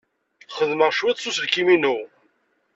[0.55, 1.95] Xedmeɣ cwiṭ s uselkim-inu.